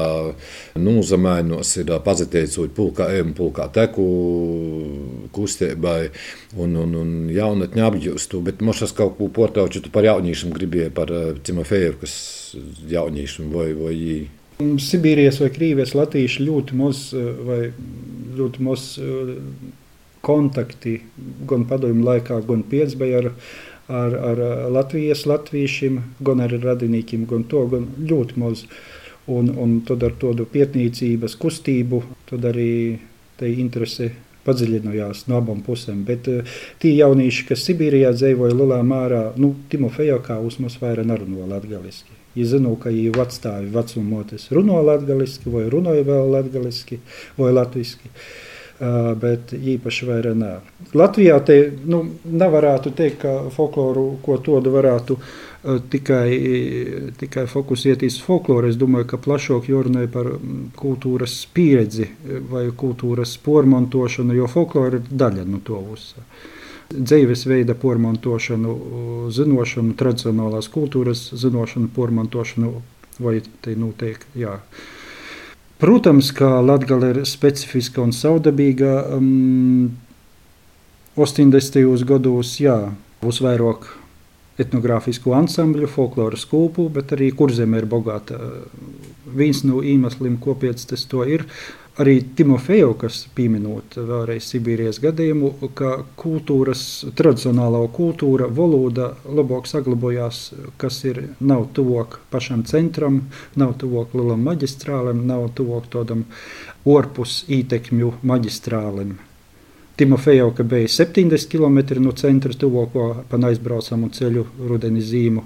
nūzamainos 0.79 1.73
ir 1.83 1.95
pazateicot 2.05 2.75
pulkā 2.77 3.09
ēmu, 3.21 3.37
pulkā 3.39 3.69
teku 3.75 4.07
kustībai 5.35 6.11
un, 6.59 6.77
un, 6.85 6.95
un 7.03 7.17
jaunatņu 7.33 7.87
apģūstu, 7.89 8.43
bet 8.45 8.63
mošas 8.65 8.95
kaut 8.97 9.19
ko 9.19 9.31
portauču 9.33 9.85
tu 9.85 9.93
par 9.95 10.07
jauniešiem 10.09 10.55
gribēji 10.55 10.95
par 10.97 11.13
Cimofejevkas 11.47 12.15
jauniešiem 12.91 13.53
vai, 13.53 13.73
vai 13.77 13.97
Sibīrijas 14.61 15.41
vai 15.43 15.51
Krīvijas 15.55 15.95
latīši 15.97 16.47
ļoti 16.47 16.79
maz, 16.79 17.03
eh, 17.17 17.29
vai 17.49 17.61
ļoti 18.39 18.65
maz 18.67 18.87
eh, 18.99 19.37
kontakti 20.23 21.01
gan 21.49 21.67
padomju 21.67 22.05
laikā, 22.07 22.41
gan 22.47 22.63
piecbēja 22.71 23.23
ar, 23.23 23.31
ar, 23.89 24.19
ar 24.31 24.43
Latvijas 24.71 25.25
latviešiem, 25.27 26.01
gan 26.21 26.45
ar 26.45 26.55
radiniekiem, 26.63 27.27
gan 27.27 27.45
to 27.45 27.67
gan 27.73 27.89
ļoti 27.99 28.39
maz. 28.43 28.67
Un, 29.31 29.53
un 29.55 29.81
tad 29.87 30.03
ar 30.03 30.17
tādu 30.19 30.47
pietnīcības 30.51 31.37
kustību, 31.39 32.03
tad 32.27 32.47
arī 32.51 32.99
te 33.39 33.51
interese 33.51 34.09
padziļinājās 34.47 35.27
no 35.31 35.39
abām 35.39 35.61
pusēm. 35.67 36.03
Bet 36.09 36.27
uh, 36.31 36.57
tie 36.83 36.97
jaunieši, 36.97 37.47
kas 37.53 37.63
Sibīrijā 37.69 38.11
dzīvoja 38.17 38.57
Lulā 38.59 38.81
mārā, 38.87 39.29
nu, 39.39 39.55
Timofejo 39.71 40.19
kā 40.27 40.41
uzmas 40.43 40.81
vairāk 40.83 41.07
nerunā 41.07 41.47
latgaliski. 41.55 42.22
Ja 42.39 42.47
zinu, 42.49 42.77
ka 42.81 42.93
viņi 42.93 43.13
vecstāvi 43.17 43.69
vecumoties 43.75 44.49
runā 44.57 44.81
latgaliski 44.87 45.53
vai 45.53 45.67
runāja 45.73 46.07
vēl 46.09 46.33
latgaliski 46.33 47.03
vai 47.37 47.53
latviski. 47.53 48.09
Uh, 48.13 49.13
bet 49.15 49.53
īpaši 49.55 50.07
vairāk 50.09 50.35
nē. 50.35 50.53
Latvijā 50.99 51.37
te 51.47 51.57
nu, 51.87 52.01
nevarētu 52.27 52.91
teikt, 52.99 53.21
ka 53.23 53.35
folkloru 53.55 54.17
ko 54.25 54.39
tādu 54.43 54.73
varētu 54.75 55.17
uh, 55.19 55.77
tikai, 55.93 56.27
tikai 57.21 57.45
fokusēties 57.51 58.17
uz 58.19 58.25
folkloru. 58.27 58.73
Es 58.73 58.81
domāju, 58.81 59.07
ka 59.13 59.21
plašāk 59.23 59.69
jārunā 59.71 60.09
par 60.11 60.33
kultūras 60.79 61.37
pieredzi 61.55 62.09
vai 62.51 62.65
kultūras 62.75 63.37
pormontošanu, 63.45 64.35
jo 64.41 64.51
folklora 64.51 64.99
ir 64.99 65.07
daļa 65.11 65.47
no 65.47 65.63
to 65.63 65.79
visu. 65.93 66.27
Dzīvesveida 66.93 67.77
pormontošanu, 67.81 68.77
zinošanu, 69.33 69.97
tradicionālās 69.99 70.69
kultūras 70.73 71.31
zinošanu, 71.41 71.89
pormontošanu 71.97 72.75
vai 73.23 73.39
te 73.65 73.77
noteikti. 73.79 74.43
Jā. 74.43 74.59
Protams, 75.83 76.31
ka 76.37 76.61
Latvija 76.63 77.11
ir 77.11 77.25
specifiska 77.27 78.05
un 78.05 78.13
savdabīga. 78.15 78.93
Um, 79.17 79.91
80. 81.17 82.07
gados, 82.09 82.55
jā, 82.63 82.77
būs 83.21 83.43
vairāk 83.45 83.91
etnogrāfisku 84.63 85.35
ansambļu, 85.37 85.89
folkloras 85.91 86.47
kūpu, 86.49 86.87
bet 86.93 87.13
arī 87.17 87.31
kurzeme 87.37 87.83
ir 87.83 87.89
bagāta. 87.91 88.39
Viens 89.33 89.63
no 89.65 89.83
iemesliem, 89.85 90.39
kāpēc 90.41 90.87
tas 90.89 91.05
ir, 91.29 91.45
arī 92.01 92.23
Timofejo, 92.37 92.93
kas 93.01 93.27
pieminot 93.37 93.97
vēlreiz 93.97 94.47
Sibīrijas 94.49 95.01
gadījumu, 95.03 95.51
ka 95.77 95.93
kultūras, 96.21 96.85
tradicionālā 97.19 97.83
kultūra, 97.97 98.49
valoda 98.49 99.13
labāk 99.27 99.69
saglabājās, 99.71 100.45
kas 100.81 101.03
ir 101.09 101.23
nav 101.41 101.69
tuvāk 101.77 102.21
pašam 102.33 102.65
centram, 102.69 103.27
nav 103.61 103.77
tuvāk 103.83 104.17
lielam 104.17 104.47
maģistrālim, 104.49 105.27
nav 105.29 105.51
tuvāk 105.59 105.91
tādam 105.93 106.25
orpus 106.89 107.43
ītekmju 107.53 108.17
maģistrālim. 108.23 109.19
Timofejo, 109.97 110.51
ka 110.57 110.65
bija 110.65 110.89
70 110.89 111.51
km 111.53 112.01
no 112.01 112.13
centra 112.17 112.57
tuvāko 112.57 113.11
pa 113.29 113.39
aizbraucamu 113.49 114.09
ceļu 114.17 114.47
rudeni 114.71 115.05
zīmu. 115.05 115.45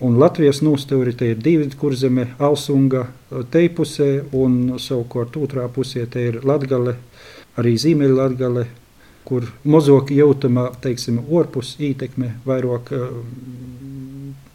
Un 0.00 0.16
Latvijas 0.16 0.62
nostūri 0.64 1.12
te 1.12 1.26
ir 1.34 1.40
divi 1.44 1.66
kurzeme, 1.76 2.30
Alsunga 2.40 3.02
te 3.52 3.66
pusē, 3.76 4.22
un 4.32 4.78
savukārt 4.80 5.34
otrā 5.36 5.66
pusē 5.68 6.06
te 6.08 6.22
ir 6.30 6.38
Latgale, 6.48 6.94
arī 7.60 7.74
Zīmeļa 7.82 8.16
Latgale, 8.16 8.62
kur 9.28 9.50
mazāk 9.68 10.14
jūtama, 10.16 10.70
teiksim, 10.80 11.18
orpus 11.28 11.74
ītekme, 11.84 12.30
vairāk 12.48 12.92
uh, 12.96 13.10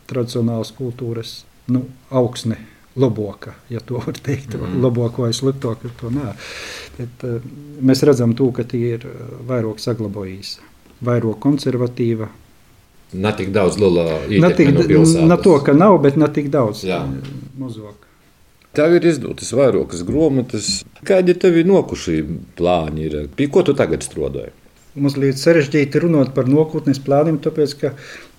tradicionālas 0.09 0.73
kultūras 0.77 1.43
nu, 1.69 1.85
augsne. 2.09 2.57
Labāka, 2.95 3.51
ja 3.67 3.81
tā 3.83 3.99
var 3.99 4.15
teikt, 4.23 4.53
mm. 4.55 4.77
labāka 4.79 5.25
vai 5.25 5.33
sliktāka. 5.35 5.91
Bet, 6.95 7.25
uh, 7.27 7.45
mēs 7.85 8.01
redzam, 8.07 8.33
to, 8.39 8.47
ka 8.55 8.63
tie 8.63 8.95
ir 8.95 9.05
vairāk 9.45 9.83
saglabājušies, 9.83 10.57
vairāk 11.03 11.41
konservatīva, 11.43 12.29
Ne 13.15 13.31
tik 13.37 13.51
daudz 13.55 13.77
lielā 13.81 14.07
īstenībā. 14.27 15.13
Ne 15.29 15.37
to, 15.43 15.55
ka 15.65 15.75
nav, 15.77 15.99
bet 16.03 16.19
ne 16.19 16.29
tik 16.35 16.51
daudz. 16.53 16.83
Mazāk. 17.59 18.05
Tev 18.75 18.97
ir 18.97 19.07
izdotas 19.07 19.53
vairākas 19.55 20.03
grāmatas. 20.03 20.69
Kādi 21.07 21.35
tev 21.39 21.55
ir 21.61 21.67
nokušie 21.69 22.19
plāni? 22.57 23.07
Ir? 23.07 23.29
Pie 23.37 23.47
ko 23.51 23.63
tu 23.63 23.75
tagad 23.77 24.03
strādāji? 24.03 24.51
Mazliet 24.99 25.39
sarežģīti 25.39 25.99
runāt 26.03 26.33
par 26.35 26.47
nākotnes 26.47 26.99
plāniem, 27.03 27.37
tāpēc 27.43 27.75
ka 27.79 27.91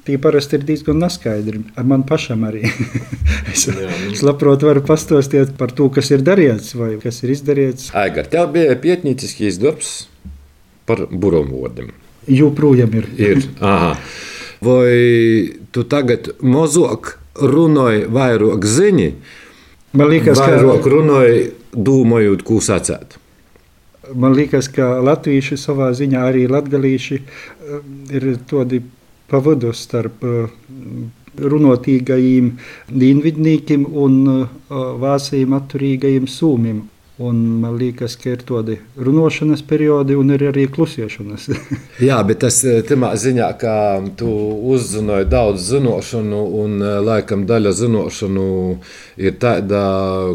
tie 0.06 0.16
parasti 0.20 0.56
ir 0.58 0.66
diezgan 0.68 1.00
neskaidri. 1.00 1.62
Ar 1.76 1.88
man 1.88 2.04
pašam 2.08 2.44
arī. 2.48 2.64
es, 3.52 3.66
Jā, 3.68 3.88
es 4.12 4.24
labprāt 4.24 4.64
varu 4.64 4.84
pastāstīt 4.84 5.56
par 5.60 5.72
to, 5.76 5.88
kas 5.92 6.12
ir 6.12 6.24
darīts 6.26 6.76
vai 6.76 6.94
kas 7.02 7.22
ir 7.24 7.32
izdarīts. 7.36 7.90
Aigar, 7.96 8.28
tev 8.32 8.52
bija 8.56 8.76
pietnīciskīs 8.80 9.60
darbs 9.62 9.94
par 10.88 11.06
burbuļvārdiem. 11.10 11.92
Joprojām 12.36 12.96
ir. 13.00 13.12
ir. 13.20 13.44
Aha. 13.64 13.94
Vai 14.64 15.52
tu 15.72 15.84
tagad 15.84 16.30
mazāk 16.40 17.16
runāji, 17.36 18.06
vairāk 18.08 18.64
zini? 18.64 19.12
Man 19.96 20.10
liekas, 20.12 20.40
ka 20.40 20.56
vairāk 20.56 20.88
runāji, 20.92 21.44
domājot, 21.76 22.44
ko 22.46 22.60
sacēt. 22.64 23.18
Man 24.14 24.36
liekas, 24.38 24.68
ka 24.70 24.96
latvieši 25.02 25.58
savā 25.58 25.90
ziņā 25.96 26.24
arī 26.28 26.46
latgalīši 26.50 27.16
eh, 27.18 27.78
ir 28.14 28.28
tādi 28.48 28.80
pavadu 29.30 29.72
starp 29.74 30.22
eh, 30.24 30.50
runotīgajiem 31.36 32.52
dīnvidnīkiem 32.92 33.86
un 34.04 34.20
eh, 34.32 34.44
vācijiem 35.02 35.56
atturīgajiem 35.58 36.28
sūmiem. 36.30 36.84
Un 37.18 37.36
man 37.62 37.78
liekas, 37.80 38.12
ka 38.20 38.34
ir 38.34 38.42
tādi 38.44 38.74
runāšanas 39.00 39.62
periodi, 39.64 40.12
un 40.20 40.34
ir 40.34 40.42
arī 40.50 40.66
klusēšanas. 40.68 41.46
Jā, 42.08 42.18
bet 42.28 42.42
tas 42.42 42.58
eh, 42.68 42.82
tādā 42.84 43.14
ziņā, 43.16 43.46
ka 43.56 43.76
tu 44.20 44.28
uzzināji 44.74 45.24
daudz 45.32 45.64
zināšanu, 45.70 46.40
un 46.60 46.74
eh, 46.84 46.98
laikam 47.06 47.46
daļa 47.48 47.72
zināšanu 47.78 48.50
ir 49.16 49.38
tāda, 49.40 49.80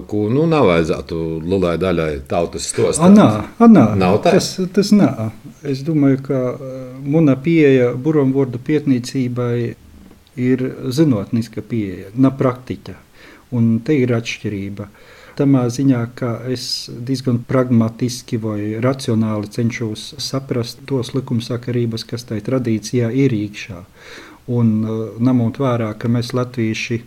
ko 0.09 0.23
nu, 0.33 0.47
nav 0.49 0.71
vajadzētu 0.71 1.21
lielai 1.45 1.75
daļai 1.83 2.09
tautas 2.31 2.65
stostam. 2.73 3.13
Nā, 3.13 3.29
nā, 3.61 3.85
nav 4.01 4.17
tā. 4.25 4.33
Tas, 4.39 4.49
tas 4.73 4.89
nā. 4.97 5.29
Es 5.61 5.85
domāju, 5.85 6.23
ka 6.31 6.41
eh, 6.55 6.81
mana 7.05 7.37
pieeja 7.37 7.91
burbuļvārdu 7.93 8.57
pietnīcībai 8.71 9.53
ir 10.41 10.67
zinātniska 10.89 11.61
pieeja, 11.61 12.09
ne 12.17 12.33
praktiķa. 12.41 12.97
Un 13.57 13.79
te 13.85 13.95
ir 13.99 14.13
atšķirība. 14.15 14.87
Tamā 15.39 15.63
ziņā, 15.71 16.01
ka 16.15 16.31
es 16.51 16.63
diezgan 17.07 17.39
pragmatiski 17.47 18.39
vai 18.41 18.79
racionāli 18.83 19.49
cenšos 19.51 20.11
saprast 20.21 20.83
tos 20.89 21.13
likumsakarības, 21.15 22.05
kas 22.09 22.27
tajā 22.29 22.45
tradīcijā 22.49 23.11
ir 23.23 23.35
iekšā. 23.35 23.79
Un 24.51 24.73
uh, 24.83 24.97
ņemot 25.23 25.61
vērā, 25.61 25.93
ka 25.99 26.11
mēs 26.11 26.33
latvieši 26.35 26.99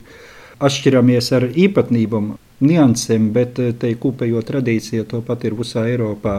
atšķiramies 0.65 1.31
ar 1.37 1.49
īpatnībām, 1.51 2.33
niansēm, 2.65 3.29
bet 3.37 3.61
uh, 3.61 3.75
te 3.77 3.93
kopējo 4.01 4.41
tradīciju 4.49 5.05
to 5.11 5.21
pat 5.27 5.45
ir 5.45 5.57
visā 5.59 5.85
Eiropā 5.91 6.39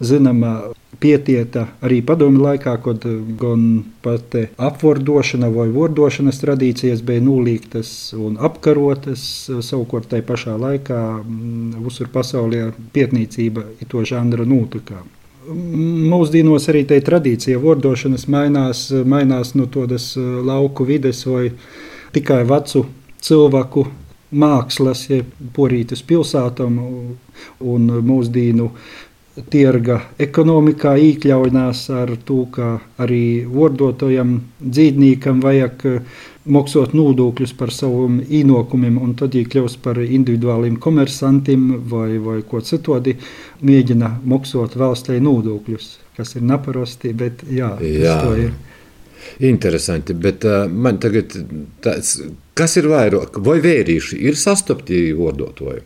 zināma 0.00 0.72
pietieta 1.00 1.66
arī 1.84 2.00
padomju 2.06 2.40
laikā, 2.40 2.76
kad 2.84 3.04
gan 3.40 3.66
pat 4.04 4.36
apvordošana 4.56 5.48
vai 5.52 5.66
vordošanas 5.72 6.40
tradīcijas 6.40 7.02
bija 7.06 7.24
nulīgtas 7.24 7.90
un 8.16 8.38
apkarotas. 8.40 9.26
Savukārt 9.66 10.10
tajā 10.12 10.24
pašā 10.26 10.56
laikā 10.60 11.02
mm, 11.20 11.84
visur 11.84 12.10
pasaulē 12.12 12.70
pietnīcība 12.96 13.66
ir 13.80 13.92
to 13.92 14.04
žanra 14.08 14.48
notikā. 14.48 15.02
Mūsdienās 15.46 16.64
arī 16.72 16.82
tā 16.88 16.98
tradīcija 17.06 17.60
vordošanas 17.62 18.26
mainās, 18.32 18.88
mainās 19.06 19.54
no 19.54 19.68
tādas 19.70 20.14
lauku 20.16 20.88
vides 20.88 21.22
vai 21.28 21.52
tikai 22.16 22.40
vecu 22.48 22.82
cilvēku 23.22 23.86
mākslas, 24.36 25.04
ja 25.10 25.22
porītas 25.54 26.02
pilsētām 26.06 26.80
un 27.60 27.90
mūsdienu 28.08 28.72
tirga 29.52 29.98
ekonomikā 30.22 30.94
iekļaujās 31.00 31.82
ar 31.94 32.12
to, 32.28 32.44
ka 32.52 32.76
arī 33.02 33.44
vordotājam, 33.50 34.38
dzīvniekam 34.60 35.42
vajag 35.44 35.84
eh, 35.90 36.22
maksāt 36.56 36.94
nodokļus 36.96 37.52
par 37.58 37.72
saviem 37.74 38.20
ienākumiem, 38.24 38.96
un 39.02 39.14
tad 39.18 39.36
iekļaus 39.36 39.76
par 39.84 40.00
individuāliem 40.02 40.78
komersantiem 40.80 41.66
vai, 41.90 42.16
vai 42.22 42.38
ko 42.48 42.62
citādi, 42.64 43.16
mēģina 43.66 44.16
maksāt 44.24 44.78
valstī 44.78 45.18
nodokļus, 45.20 45.90
kas 46.16 46.36
ir 46.38 46.46
neparasti, 46.46 47.12
bet 47.12 47.44
jā, 47.50 47.74
jā. 47.82 48.16
tas 48.22 48.40
ir. 48.46 48.54
Interesanti, 49.42 50.14
bet 50.14 50.44
uh, 50.46 50.68
man 50.70 51.00
tagad 51.02 51.34
tāds, 51.82 52.20
kas 52.56 52.76
ir 52.78 52.86
vairāk, 52.92 53.40
vai 53.42 53.58
vērīši 53.64 54.20
ir 54.22 54.38
sastopti 54.38 55.10
vordotāji? 55.18 55.82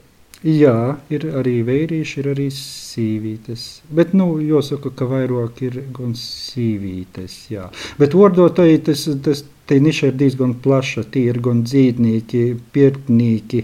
Jā, 0.46 0.96
ir 1.12 1.26
arī 1.36 1.58
vērīši, 1.66 2.20
ir 2.22 2.30
arī 2.32 2.46
sīvītes. 2.54 3.64
Bet, 3.92 4.14
nu, 4.16 4.38
jāsaka, 4.40 4.92
ka 4.96 5.08
vairāk 5.10 5.60
ir 5.66 5.82
gan 5.96 6.14
sīvītes. 6.16 7.34
Jā. 7.52 7.68
Bet 8.00 8.16
vordotāji 8.16 8.80
tas, 8.88 9.04
tas 9.24 9.44
Te 9.70 9.76
niša 9.78 10.08
ir 10.10 10.16
diezgan 10.18 10.56
plaša. 10.62 11.04
Tie 11.14 11.28
ir 11.30 11.36
gan 11.46 11.60
dzīvnieki, 11.62 12.40
pirtnieki, 12.74 13.60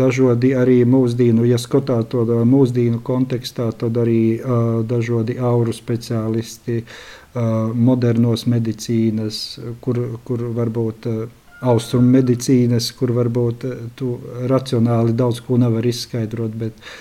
dažādi 0.00 0.50
arī 0.58 0.80
mūsdienu, 0.94 1.44
ja 1.46 1.58
skatās 1.62 2.08
to 2.10 2.24
mūsdienu 2.50 2.98
kontekstā, 3.06 3.68
tad 3.78 4.00
arī 4.02 4.22
uh, 4.40 4.80
dažādi 4.90 5.36
auru 5.38 5.70
speciālisti, 5.76 6.80
uh, 6.82 7.70
modernos 7.90 8.48
medicīnas, 8.50 9.38
kur, 9.86 10.02
kur 10.26 10.42
varbūt 10.58 11.06
uh, 11.12 11.22
austrumu 11.60 12.16
medicīnas, 12.18 12.90
kur 12.96 13.14
varbūt 13.16 13.66
uh, 13.68 13.80
tu 13.96 14.18
racionāli 14.50 15.16
daudz 15.16 15.42
ko 15.46 15.58
nevar 15.60 15.86
izskaidrot, 15.86 16.54
bet, 16.60 16.92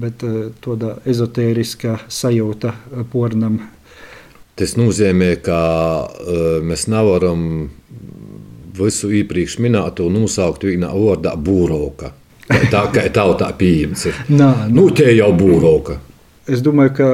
bet 0.00 0.26
uh, 0.28 0.50
tāda 0.64 0.96
ezotēriska 1.08 2.00
sajūta 2.08 2.74
pornam 3.12 3.62
Tas 4.52 4.74
nozīmē, 4.76 5.38
ka 5.40 5.58
mēs 6.60 6.84
nevaram 6.92 7.70
visu 8.76 9.08
iepriekš 9.12 9.58
minēto 9.64 10.08
nosaukt 10.12 10.66
vienā 10.68 10.90
vārdā 10.92 11.32
būroka. 11.36 12.12
Tā 12.72 12.82
kā 12.92 13.06
tautā 13.14 13.48
pieejams 13.56 14.06
ir. 14.10 14.18
Nā, 14.32 14.50
nu, 14.72 14.88
tie 14.94 15.14
jau 15.16 15.30
būroka. 15.36 15.96
Es 16.50 16.58
domāju, 16.58 16.92
ka 16.98 17.08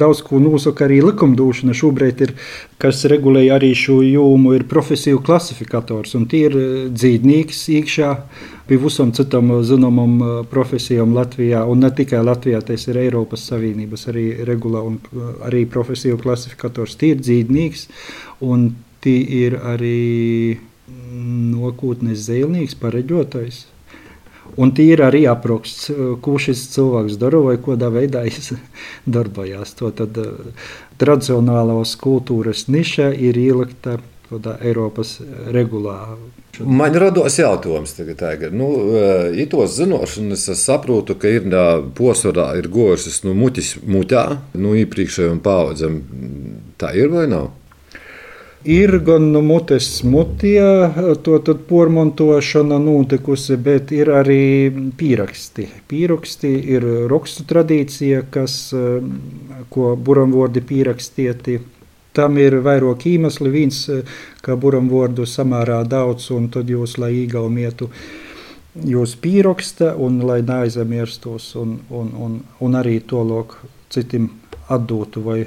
daudz 0.00 0.20
ko 0.26 0.36
nosaka 0.42 0.84
arī 0.84 0.98
likumdošana. 1.00 1.72
Šobrīd 1.76 2.18
ir, 2.26 2.34
kas 2.82 3.06
regulē 3.08 3.46
arī 3.54 3.70
šo 3.78 4.00
jomu, 4.04 4.52
ir 4.52 4.66
profesiju 4.68 5.22
klasifikators. 5.24 6.12
Tie 6.28 6.42
ir 6.50 6.56
dzīvnieks 6.92 7.62
iekšā 7.78 8.10
pie 8.68 8.78
visam 8.78 9.14
citam 9.16 9.54
zināmam 9.64 10.44
profesijām 10.52 11.16
Latvijā. 11.16 11.64
Un 11.72 11.80
ne 11.86 11.90
tikai 11.90 12.20
Latvijā, 12.26 12.60
tas 12.60 12.84
ir 12.90 13.00
Eiropas 13.00 13.48
Savienības 13.48 14.06
arī 14.12 14.26
regulā 14.44 14.84
un 14.86 15.00
arī 15.46 15.64
profesiju 15.64 16.20
klasifikators. 16.20 17.00
Tie 17.00 17.14
ir 17.16 17.24
dzīvnieks 17.24 17.88
un 18.44 18.74
tie 19.00 19.18
ir 19.40 19.56
arī 19.56 20.60
nokūtnes 21.56 22.28
zēlnieks, 22.28 22.76
pareģotais. 22.78 23.64
Un 24.56 24.72
ir 24.82 25.02
arī 25.06 25.24
apraksts, 25.30 25.90
eh, 25.90 26.00
ko 26.22 26.38
šis 26.38 26.66
cilvēks 26.74 27.18
dara 27.20 27.42
vai 27.44 27.56
kādā 27.62 27.90
veidā 27.92 28.24
viņš 28.26 28.52
darbojās. 29.16 29.74
To 29.78 29.90
tad 29.94 30.18
uh, 30.18 30.50
tradicionālās 31.00 31.96
kultūras 32.00 32.66
niša 32.68 33.12
ir 33.14 33.38
ielikta 33.38 33.98
tādā 34.30 34.56
Eiropas 34.62 35.18
regulā. 35.50 36.16
Man 36.60 36.94
rados 36.98 37.38
jautājums, 37.40 37.94
tagad, 37.96 38.52
nu, 38.52 38.68
ja 39.32 39.46
tos 39.50 39.78
zināšanas, 39.78 40.44
es 40.52 40.64
saprotu, 40.66 41.16
ka 41.18 41.30
ir 41.30 41.46
posvarā 41.96 42.50
ir 42.58 42.68
no 43.24 43.30
nu, 43.30 43.34
mutis 43.46 43.76
mutā, 43.80 44.40
nu, 44.54 44.74
iepriekšējiem 44.82 45.40
paudzēm. 45.40 45.96
Tā 46.80 46.92
ir 46.98 47.08
vai 47.12 47.26
nav? 47.30 47.50
Ir 48.64 48.98
gan 49.00 49.30
no 49.32 49.40
mutes 49.40 50.02
mutijā 50.04 50.92
to 51.24 51.54
pormontošana 51.68 52.76
notikusi, 52.78 53.56
bet 53.56 53.92
ir 53.96 54.10
arī 54.12 54.68
pieraksti. 55.00 55.64
Pieraksti 55.88 56.50
ir 56.74 56.84
rakstu 57.08 57.46
tradīcija, 57.48 58.26
kas, 58.30 58.74
ko 59.72 59.94
buramvordi 59.96 60.60
pierakstieti. 60.60 61.56
Tam 62.12 62.36
ir 62.36 62.58
vairāk 62.60 63.06
iemesli. 63.08 63.48
Viens, 63.48 63.80
ka 64.44 64.58
buramvordu 64.60 65.24
samērā 65.24 65.80
daudz, 65.88 66.28
un 66.36 66.50
tad 66.52 66.68
jūs, 66.68 66.98
lai 67.00 67.14
īgaumietu, 67.22 67.88
jūs 68.84 69.16
pieraksta 69.24 69.94
un 69.96 70.20
lai 70.20 70.42
neaizmirstos, 70.44 71.54
un, 71.56 71.78
un, 71.88 72.12
un, 72.12 72.38
un 72.60 72.76
arī 72.76 73.00
to 73.00 73.24
lok 73.24 73.56
citim 73.88 74.28
atdotu 74.68 75.24
vai 75.24 75.46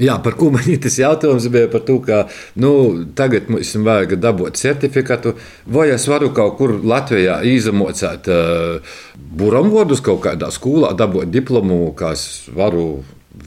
Jā, 0.00 0.16
par 0.24 0.36
ko 0.40 0.48
man 0.54 0.64
tas 0.80 0.96
jautājums 1.00 1.48
bija 1.52 1.68
par 1.72 1.84
to, 1.84 1.98
ka 2.04 2.22
nu, 2.60 2.72
tagad 3.16 3.50
mums 3.52 3.74
vajag 3.76 4.16
dabūt 4.20 4.56
certifikātu, 4.60 5.34
vai 5.68 5.90
es 5.94 6.08
varu 6.08 6.32
kaut 6.36 6.56
kur 6.56 6.78
Latvijā 6.80 7.40
izamocēt 7.44 8.30
uh, 8.32 8.98
buramvordus 9.36 10.00
kaut 10.04 10.22
kādā 10.24 10.48
skolā, 10.54 10.94
dabūt 10.96 11.32
diplomu, 11.34 11.82
kas 11.98 12.46
varu 12.56 13.02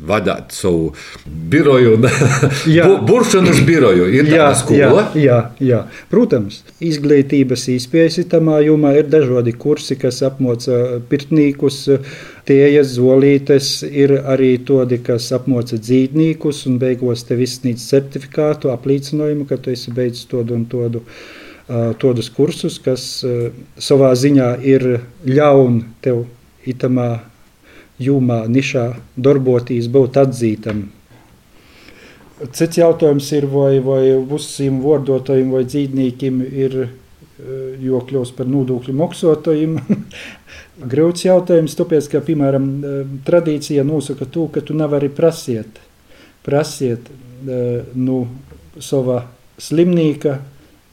vadīt 0.07 0.53
savu 0.55 0.91
biroju, 1.25 1.97
burbuļsaktas 2.87 3.61
biroju. 3.67 4.07
Ir 4.15 4.29
jā, 4.31 4.47
jā, 4.73 4.91
jā, 5.19 5.39
jā, 5.63 5.81
protams, 6.11 6.61
izglītības 6.83 7.67
izpējas 7.75 8.21
tamā 8.31 8.61
jomā 8.63 8.95
ir 8.99 9.09
dažādi 9.11 9.55
kursi, 9.57 9.97
kas 9.99 10.21
apmoca 10.25 11.01
pirtniekus. 11.09 11.85
Tiejas 12.43 12.97
zolītes 12.97 13.67
ir 13.87 14.17
arī 14.19 14.57
tādi, 14.67 14.97
kas 14.99 15.29
apmoca 15.35 15.77
dzīvniekus 15.79 16.65
un 16.67 16.75
beigās 16.81 17.23
tev 17.23 17.39
izsniedz 17.45 17.85
certifikātu, 17.87 18.71
apliecinājumu, 18.73 19.47
ka 19.47 19.55
tu 19.55 19.71
esi 19.71 19.93
beidzis 19.95 20.27
to 20.27 20.43
un 20.51 20.65
to. 20.67 20.89
Tādus 22.03 22.27
kursus, 22.35 22.75
kas 22.83 23.23
savā 23.79 24.09
ziņā 24.19 24.49
ir 24.67 24.83
ļauni 25.23 25.85
tev 26.03 26.25
itamā 26.67 27.23
jūmā, 28.03 28.41
nišā 28.51 28.89
darboties, 29.15 29.87
būt 29.87 30.19
atzītam. 30.19 30.89
Cits 32.51 32.81
jautājums 32.81 33.29
ir, 33.37 33.47
vai, 33.47 33.77
vai 33.79 34.01
visiem 34.27 34.81
vārdotājiem 34.83 35.55
vai 35.55 35.63
dzīvniekiem 35.63 36.43
ir 36.51 36.77
jokļos 37.83 38.35
par 38.35 38.51
nodokļu 38.51 38.95
maksātājiem. 38.99 39.79
Grūts 40.73 41.27
jautājums, 41.27 41.75
tāpēc, 41.77 42.07
ka, 42.09 42.21
piemēram, 42.25 42.63
e, 42.65 42.93
tradīcija 43.27 43.83
nosaka 43.85 44.25
to, 44.25 44.47
ka 44.49 44.63
tu 44.65 44.73
nevari 44.73 45.09
prasiet, 45.13 45.77
prasiet 46.45 47.11
e, 47.45 47.83
nu, 47.93 48.23
sava 48.81 49.19
slimnīka 49.61 50.39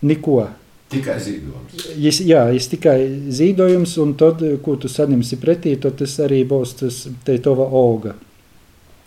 neko. 0.05 0.43
Tikai 0.91 1.17
zīdojums. 1.23 1.87
Jis, 2.03 2.21
jā, 2.29 2.43
jis 2.53 2.69
tikai 2.73 2.99
zīdojums, 3.33 3.95
un 4.03 4.13
tad, 4.21 4.43
ko 4.65 4.77
tu 4.81 4.91
saņemsi 4.91 5.39
pretī, 5.41 5.77
tad 5.81 5.97
tas 6.03 6.19
arī 6.27 6.43
būs 6.49 6.77
tas 6.83 7.05
te 7.25 7.39
tava 7.41 7.69
auga. 7.71 8.17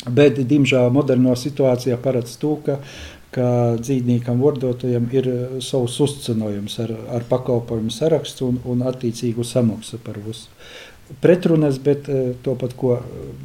Bet, 0.03 0.39
diemžēl, 0.39 0.89
modernā 0.91 1.35
situācijā 1.39 1.97
paredz 2.03 2.35
to, 2.41 2.57
ka, 2.65 2.79
ka 3.31 3.49
dzīvniekam, 3.79 4.41
vardotājiem 4.43 5.05
ir 5.15 5.29
savs 5.63 5.99
uzcenojums 6.03 6.79
ar, 6.83 6.95
ar 7.19 7.27
pakalpojumu 7.29 7.93
sarakstu 7.93 8.49
un, 8.51 8.57
un 8.67 8.83
attiecīgu 8.89 9.45
samaksu 9.47 10.01
par 10.03 10.19
visu. 10.25 10.49
Pretrunas, 11.23 11.77
bet 11.83 12.07
tāpat, 12.43 12.75
ko 12.79 12.97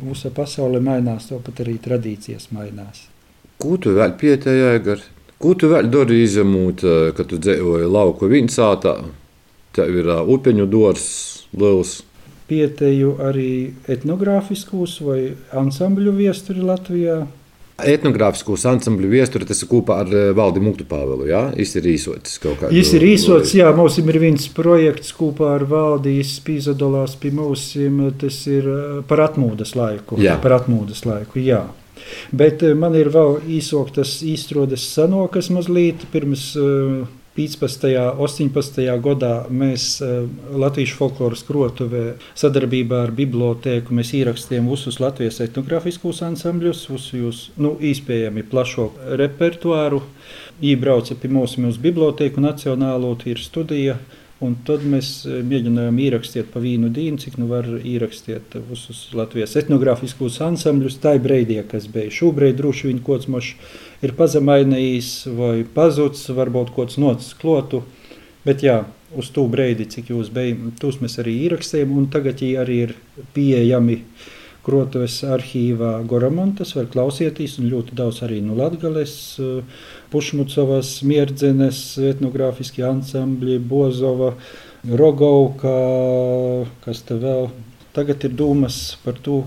mūsu 0.03 0.33
pasaule 0.35 0.81
mainās, 0.83 1.29
tāpat 1.31 1.62
arī 1.66 1.77
tradīcijas 1.85 2.51
mainās. 2.55 3.07
Ko 3.59 3.75
tu 3.83 3.94
vēl 3.97 4.14
pietēji, 4.18 4.83
Gars? 4.87 5.07
Ko 5.38 5.55
tu 5.55 5.68
vēl 5.71 5.87
dari 5.90 6.25
izņemot, 6.25 6.83
eh, 6.83 7.11
kad 7.14 7.29
tu 7.31 7.38
dzīvoji 7.38 7.87
lauku 7.87 8.27
vinsātā? 8.31 8.97
Tev 9.73 9.94
ir 9.94 10.07
upeņu 10.35 10.66
dors, 10.66 11.07
liels. 11.55 12.03
Pieteju 12.48 13.18
arī 13.20 13.74
etnogrāfiskus 13.92 14.98
vai 15.04 15.20
ansambļu 15.52 16.14
viesturi 16.16 16.64
Latvijā. 16.64 17.18
Etnogrāfiskos 17.78 18.64
ansambļu 18.66 19.11
viesturi 19.12 19.46
tas 19.46 19.61
ir 19.62 19.68
kopā 19.70 20.00
ar 20.02 20.08
eh, 20.11 20.30
Valdi 20.34 20.62
Muktu 20.64 20.87
Pāvelu. 20.88 21.28
Jā, 21.28 21.42
viņš 21.54 21.74
ir 21.78 21.90
īsots 21.92 22.40
kaut 22.42 22.56
kādā 22.58 22.72
veidā. 22.72 22.94
Ir 22.98 23.04
īsots, 23.06 23.52
jā, 23.54 23.68
mums 23.76 24.00
ir 24.00 24.18
viens 24.18 24.48
projekts 24.56 25.12
kopā 25.14 25.52
ar 25.61 25.66
Valdi, 25.70 26.16
izpīzadolās 26.24 27.14
pie 27.22 27.30
mums, 27.37 27.68
tas 28.18 28.40
ir 28.50 28.66
par 29.06 29.22
atmūdas 29.28 29.76
laiku. 29.78 30.18
Jā. 30.18 30.40
Par 30.42 30.56
atmūdas 30.58 31.04
laiku, 31.06 31.38
jā. 31.44 31.66
Bet 32.34 32.64
eh, 32.66 32.74
man 32.74 32.96
ir 32.98 33.12
vēl 33.14 33.44
īsāk 33.61 33.94
tas 34.00 34.16
īstrodes 34.26 34.88
sanokas 34.96 35.52
mazliet 35.54 36.08
pirms 36.11 36.50
15. 37.38 37.87
un 38.18 38.24
18. 38.27 38.83
gadā 39.05 39.33
mēs 39.46 39.87
eh, 40.03 40.27
Latvijas 40.59 40.96
folkloras 40.98 41.44
krotuvē 41.46 42.16
sadarbībā 42.35 43.05
ar 43.07 43.14
bibliotēku 43.14 43.94
ierakstījām 44.18 44.66
visus 44.72 44.98
Latvijas 44.98 45.38
etnogrāfiskos 45.46 46.24
ansambļus, 46.27 46.88
visus 46.90 47.44
nu, 47.62 47.77
īspējami 47.79 48.42
plašo 48.51 48.90
repertuāru. 49.20 50.03
Ībrauca 50.59 51.14
pie 51.14 51.31
mums 51.31 51.55
uz 51.62 51.79
bibliotēku 51.79 52.42
Nacionālo 52.42 53.14
tīru 53.22 53.44
studiju 53.44 54.01
Un 54.38 54.55
tad 54.62 54.85
mēs 54.87 55.09
e, 55.27 55.40
mēģinājām 55.42 55.96
ierakstīt 55.98 56.53
pa 56.53 56.61
vienu 56.62 56.92
dienu, 56.94 57.18
cik 57.18 57.40
nu 57.40 57.48
var 57.51 57.66
ierakstīt 57.66 58.55
visus 58.68 59.09
Latvijas 59.18 59.57
etnogrāfiskos 59.59 60.38
ansambļus. 60.46 61.01
Tā 61.03 61.16
ir 61.16 61.24
brīdī, 61.24 61.57
kas 61.66 61.88
bija. 61.90 62.12
Šobrīd 62.20 62.61
droši 62.61 62.92
vien 62.92 63.01
kaut 63.03 63.27
kas 63.27 63.57
ir 64.04 64.14
pazemainījis 64.18 65.12
vai 65.38 65.54
pazudis, 65.74 66.28
varbūt 66.34 66.72
kaut 66.74 66.92
kas 66.92 67.00
nocis 67.02 67.37
klotu. 67.38 67.82
Bet 68.46 68.62
jā, 68.64 68.82
uz 69.18 69.30
to 69.34 69.44
brīdi, 69.50 69.88
cik 69.90 70.12
jūs 70.12 70.30
bijāt, 70.32 70.78
tos 70.80 71.00
mēs 71.02 71.18
arī 71.22 71.34
ierakstījām, 71.46 71.96
un 71.98 72.11
tagad 72.12 72.42
viņi 72.42 72.58
arī 72.62 72.82
ir 72.87 72.98
pieejami. 73.37 74.02
Krotojas 74.68 75.22
arhīvā 75.24 75.94
Goramontas 76.04 76.74
var 76.76 76.90
klausieties, 76.92 77.54
un 77.61 77.70
ļoti 77.72 77.94
daudz 77.96 78.18
arī 78.26 78.42
no 78.44 78.56
Latgales. 78.58 79.14
Uh, 79.40 79.62
Pušmucovas, 80.12 80.90
Mierdzenes, 81.08 81.80
etnogrāfiskie 82.11 82.84
ansambļi, 82.84 83.56
Bozova, 83.70 84.34
Rogovka, 84.84 85.72
kas 86.84 87.00
te 87.08 87.16
vēl. 87.20 87.48
Tagad 87.96 88.28
ir 88.28 88.37
dūmas 88.37 88.78
par 89.04 89.16
to, 89.24 89.42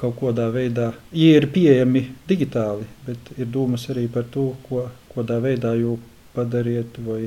kaut 0.00 0.18
kādā 0.20 0.48
veidā. 0.54 0.92
Ie 1.12 1.34
ir 1.40 1.48
pieejami 1.52 2.04
digitāli, 2.28 2.86
bet 3.06 3.32
ir 3.36 3.50
dūmas 3.52 3.88
arī 3.92 4.06
par 4.12 4.26
to, 4.32 4.50
ko, 4.68 4.86
kādā 5.14 5.40
veidā 5.42 5.74
jau 5.78 5.96
padariet 6.36 6.98
vai 7.06 7.26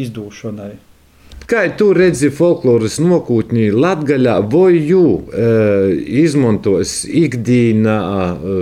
izdūšanai. 0.00 0.72
Kā 1.50 1.64
tu 1.74 1.90
redzi 1.96 2.30
folkloras 2.30 3.00
nokūtņī 3.02 3.70
Latgaļā, 3.74 4.36
vai 4.52 4.76
jū 4.76 5.04
e, 5.18 5.48
izmantos 6.22 7.00
ikdīnā 7.04 7.96
e, 8.06 8.60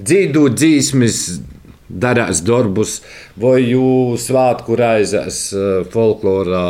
dzīdūt 0.00 0.56
dzīsmis, 0.58 1.20
darās 1.90 2.42
darbus, 2.46 3.00
vai 3.38 3.60
jū 3.62 4.16
svātku 4.18 4.78
raizēs 4.78 5.40
e, 5.52 5.64
folklorā 5.92 6.66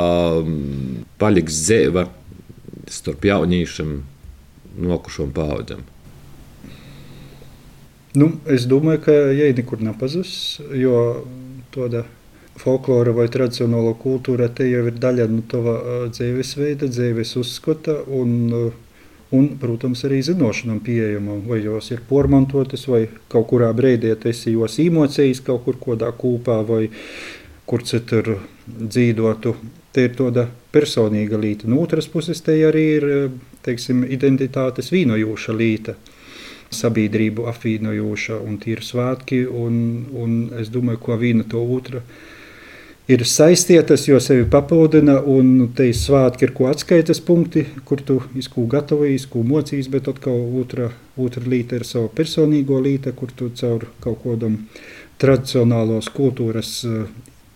paliks 1.21 1.63
dzēva 1.65 2.07
starp 2.91 3.25
jaunīšiem, 3.31 3.97
nokušām 4.79 5.33
paudzēm? 5.35 5.83
Nu, 8.19 8.33
es 8.51 8.67
domāju, 8.67 9.05
ka 9.05 9.15
jai 9.31 9.53
nekur 9.55 9.83
nepazudīs, 9.87 10.59
jo 10.75 10.97
tāda 11.75 12.03
folklora 12.59 13.13
vai 13.15 13.29
tradicionālo 13.31 13.93
kultūra 14.01 14.49
te 14.51 14.67
jau 14.67 14.83
ir 14.91 14.97
daļa 14.99 15.29
no 15.31 15.45
tava 15.49 15.77
dzīvesveida, 16.11 16.91
dzīves 16.91 17.37
uzskata 17.39 18.01
un, 18.11 18.33
un, 19.31 19.49
protams, 19.63 20.03
arī 20.09 20.21
zināšanām 20.27 20.81
pieejama. 20.85 21.39
Vai 21.47 21.61
jos 21.63 21.93
ir 21.95 22.03
pormantotas, 22.09 22.89
vai 22.91 23.05
kaut 23.31 23.47
kurā 23.53 23.71
brīdī 23.77 24.17
esi 24.33 24.57
jos 24.57 24.81
īmocējis 24.83 25.45
kaut 25.47 25.63
kur 25.69 25.79
kodā 25.79 26.11
kūpā 26.11 26.61
vai 26.67 26.89
kur 27.71 27.87
citur 27.87 28.41
dzīvotu. 28.67 29.55
Te 29.91 30.07
ir 30.07 30.15
tāda 30.15 30.47
personīga 30.71 31.39
līta. 31.41 31.67
No 31.67 31.81
otras 31.83 32.07
puses, 32.11 32.41
te 32.47 32.55
arī 32.67 32.85
ir 32.99 33.07
teiksim, 33.67 34.05
identitātes 34.07 34.93
vīnojoša 34.95 35.55
līta 35.57 35.97
sabiedrību 36.71 37.49
apvienojoša 37.51 38.39
un 38.45 38.59
tīra 38.63 38.85
svētki. 38.87 39.43
Un, 39.47 39.81
un 40.15 40.37
es 40.61 40.71
domāju, 40.71 41.03
ko 41.07 41.19
viena 41.19 41.47
to 41.51 41.63
otra 41.77 42.05
ir 43.11 43.25
saistītas, 43.27 44.07
jo 44.07 44.21
sevi 44.23 44.47
papildina. 44.51 45.19
Un 45.27 45.71
te 45.77 45.89
ir 45.91 45.99
svētki, 45.99 46.47
ir 46.47 46.55
ko 46.57 46.71
atskaites 46.71 47.23
punkti, 47.27 47.67
kur 47.89 48.03
tu 48.07 48.21
izkū 48.39 48.69
gatavojies, 48.71 49.27
ko 49.33 49.43
mocīs, 49.47 49.91
bet 49.91 50.11
atkal 50.13 50.39
otra, 50.63 50.91
otra 51.19 51.43
līta 51.51 51.81
ir 51.81 51.87
sava 51.89 52.13
personīgo 52.15 52.79
līta, 52.85 53.15
kur 53.17 53.35
tu 53.35 53.51
caur 53.59 53.89
kaut 54.05 54.23
kādam 54.25 54.63
tradicionālos 55.21 56.09
kultūras 56.15 56.79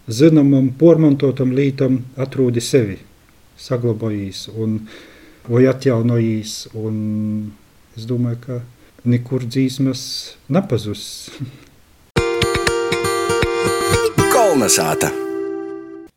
zināmam, 0.09 0.71
pormantotam 0.79 1.55
lītam 1.57 2.03
atrodi 2.21 2.63
sevi, 2.65 2.99
saglabājīs 3.61 4.49
un 4.55 4.79
vai 5.49 5.67
atjaunojīs. 5.71 6.55
Un 6.77 6.97
es 7.97 8.09
domāju, 8.11 8.41
ka 8.47 8.61
nekur 9.05 9.47
dzīsmas 9.49 10.07
nepazūs. 10.53 11.05
Kolnesāta! 14.35 15.24